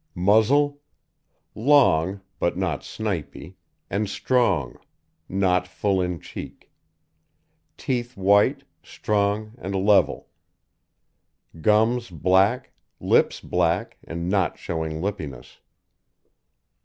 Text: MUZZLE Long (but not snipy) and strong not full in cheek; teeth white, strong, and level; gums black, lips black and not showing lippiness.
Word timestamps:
MUZZLE 0.15 0.79
Long 1.53 2.21
(but 2.39 2.57
not 2.57 2.83
snipy) 2.83 3.55
and 3.87 4.09
strong 4.09 4.79
not 5.29 5.67
full 5.67 6.01
in 6.01 6.19
cheek; 6.19 6.71
teeth 7.77 8.17
white, 8.17 8.63
strong, 8.81 9.53
and 9.59 9.75
level; 9.75 10.27
gums 11.61 12.09
black, 12.09 12.71
lips 12.99 13.41
black 13.41 13.99
and 14.03 14.27
not 14.27 14.57
showing 14.57 15.03
lippiness. 15.03 15.59